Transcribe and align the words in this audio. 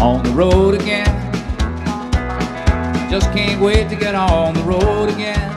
on 0.00 0.22
the 0.22 0.30
road 0.30 0.74
again. 0.80 1.04
Just 3.10 3.30
can't 3.32 3.60
wait 3.60 3.90
to 3.90 3.96
get 3.96 4.14
on 4.14 4.54
the 4.54 4.62
road 4.62 5.10
again. 5.10 5.50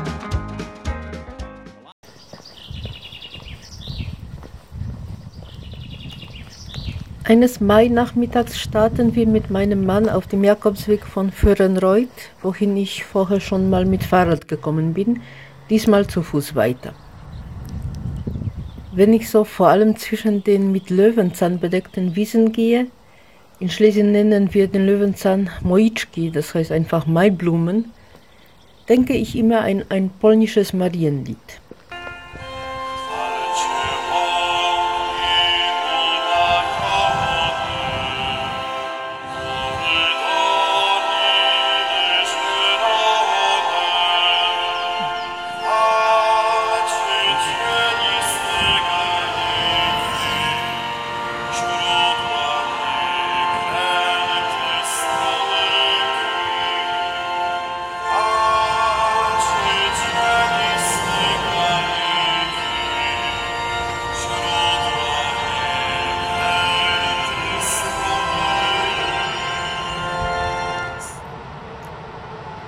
Eines 7.25 7.61
Mai-Nachmittags 7.61 8.59
starten 8.59 9.15
wir 9.15 9.25
mit 9.27 9.49
meinem 9.49 9.85
Mann 9.85 10.09
auf 10.09 10.27
dem 10.27 10.43
Jakobsweg 10.43 11.05
von 11.05 11.31
Föhrenreuth, 11.31 12.09
wohin 12.41 12.75
ich 12.75 13.05
vorher 13.05 13.39
schon 13.39 13.69
mal 13.69 13.85
mit 13.85 14.03
Fahrrad 14.03 14.49
gekommen 14.49 14.93
bin, 14.93 15.21
diesmal 15.69 16.05
zu 16.05 16.21
Fuß 16.21 16.53
weiter. 16.53 16.93
Wenn 18.91 19.13
ich 19.13 19.29
so 19.29 19.45
vor 19.45 19.69
allem 19.69 19.95
zwischen 19.95 20.43
den 20.43 20.73
mit 20.73 20.89
Löwenzahn 20.89 21.59
bedeckten 21.59 22.17
Wiesen 22.17 22.51
gehe, 22.51 22.87
in 23.63 23.69
Schlesien 23.69 24.11
nennen 24.11 24.53
wir 24.53 24.67
den 24.67 24.85
Löwenzahn 24.85 25.49
Moitschki, 25.61 26.31
das 26.31 26.53
heißt 26.53 26.73
einfach 26.73 27.07
Maiblumen, 27.07 27.93
denke 28.89 29.13
ich 29.13 29.37
immer 29.37 29.61
an 29.61 29.85
ein 29.87 30.09
polnisches 30.09 30.73
Marienlied. 30.73 31.37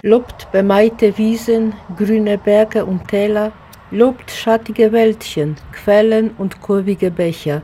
Lobt 0.06 0.52
bemaite 0.52 1.17
Wiesen, 1.17 1.73
grüne 1.98 2.38
Berge 2.38 2.86
und 2.86 3.08
Täler, 3.08 3.52
lobt 3.89 4.30
schattige 4.30 4.92
Wäldchen, 4.92 5.56
Quellen 5.72 6.30
und 6.38 6.61
kurvige 6.61 7.09
Becher, 7.09 7.64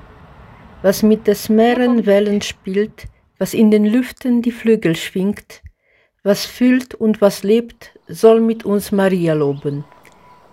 was 0.81 1.03
mit 1.03 1.28
des 1.28 1.50
Meeren 1.50 2.08
Wellen 2.08 2.42
spielt, 2.42 3.06
was 3.38 3.53
in 3.53 3.69
den 3.69 3.86
Lüften 3.86 4.42
die 4.42 4.50
Flügel 4.52 4.95
schwingt, 4.95 5.62
was 6.23 6.44
fühlt 6.44 6.95
und 6.95 7.22
was 7.22 7.44
lebt, 7.44 7.92
soll 8.08 8.42
mit 8.42 8.66
uns 8.66 8.92
Maria 8.92 9.36
loben. 9.36 9.86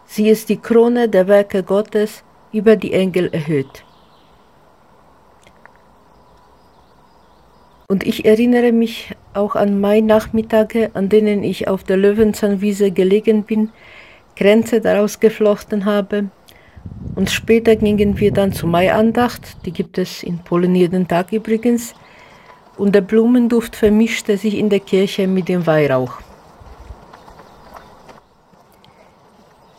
Sie 0.05 0.29
ist 0.29 0.51
die 0.51 0.59
Krone 0.59 1.09
der 1.09 1.27
Werke 1.27 1.63
Gottes 1.63 2.23
über 2.53 2.77
die 2.77 2.93
Engel 2.93 3.31
erhöht. 3.33 3.83
Und 7.91 8.07
ich 8.07 8.27
erinnere 8.27 8.71
mich 8.71 9.17
auch 9.33 9.57
an 9.57 9.81
Mai-Nachmittage, 9.81 10.91
an 10.93 11.09
denen 11.09 11.43
ich 11.43 11.69
auf 11.69 11.85
der 11.85 11.97
Löwenzahnwiese 11.97 12.91
gelegen 12.91 13.45
bin, 13.45 13.71
Grenze 14.37 14.83
daraus 14.83 15.21
geflochten 15.21 15.87
habe. 15.87 16.29
Und 17.15 17.31
später 17.31 17.77
gingen 17.77 18.21
wir 18.21 18.31
dann 18.31 18.53
zur 18.53 18.69
Maiandacht, 18.69 19.65
die 19.65 19.73
gibt 19.73 19.97
es 19.97 20.23
in 20.23 20.39
Polen 20.41 20.75
jeden 20.75 21.09
Tag 21.09 21.33
übrigens, 21.33 21.95
und 22.77 22.95
der 22.95 23.01
Blumenduft 23.01 23.75
vermischte 23.75 24.37
sich 24.37 24.59
in 24.59 24.69
der 24.69 24.81
Kirche 24.81 25.27
mit 25.27 25.49
dem 25.49 25.67
Weihrauch. 25.67 26.21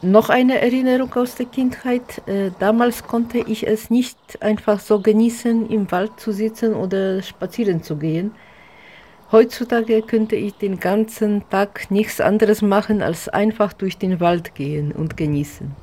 Noch 0.01 0.29
eine 0.29 0.61
Erinnerung 0.61 1.13
aus 1.15 1.35
der 1.35 1.45
Kindheit. 1.45 2.21
Äh, 2.25 2.51
damals 2.59 3.03
konnte 3.03 3.39
ich 3.39 3.67
es 3.67 3.89
nicht 3.89 4.17
einfach 4.41 4.79
so 4.79 5.01
genießen, 5.01 5.69
im 5.69 5.91
Wald 5.91 6.17
zu 6.21 6.31
sitzen 6.31 6.73
oder 6.73 7.21
spazieren 7.21 7.83
zu 7.83 7.97
gehen. 7.97 8.31
Heutzutage 9.33 10.01
könnte 10.01 10.37
ich 10.37 10.53
den 10.53 10.79
ganzen 10.79 11.43
Tag 11.49 11.91
nichts 11.91 12.21
anderes 12.21 12.61
machen, 12.61 13.01
als 13.01 13.27
einfach 13.27 13.73
durch 13.73 13.97
den 13.97 14.21
Wald 14.21 14.55
gehen 14.55 14.93
und 14.93 15.17
genießen. 15.17 15.75